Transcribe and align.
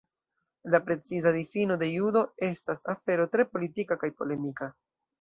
La 0.63 0.83
preciza 0.83 1.31
difino 1.35 1.77
de 1.83 1.91
"Judo" 1.97 2.23
estas 2.49 2.83
afero 2.97 3.31
tre 3.37 3.49
politika 3.55 4.03
kaj 4.07 4.15
polemika. 4.23 4.77